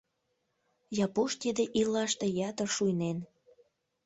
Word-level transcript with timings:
Япуш 1.05 1.31
тиде 1.41 1.63
ийлаште 1.79 2.27
ятыр 2.49 2.69
шуйнен. 2.75 3.17